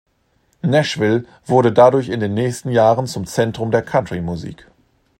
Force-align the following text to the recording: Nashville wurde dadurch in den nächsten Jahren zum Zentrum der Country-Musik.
Nashville 0.63 1.27
wurde 1.45 1.71
dadurch 1.71 2.09
in 2.09 2.19
den 2.21 2.33
nächsten 2.33 2.71
Jahren 2.71 3.05
zum 3.05 3.27
Zentrum 3.27 3.69
der 3.69 3.83
Country-Musik. 3.83 4.65